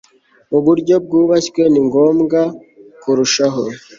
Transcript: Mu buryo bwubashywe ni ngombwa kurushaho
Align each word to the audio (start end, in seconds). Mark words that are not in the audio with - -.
Mu 0.51 0.59
buryo 0.65 0.95
bwubashywe 1.05 1.61
ni 1.73 1.81
ngombwa 1.87 2.39
kurushaho 3.01 3.63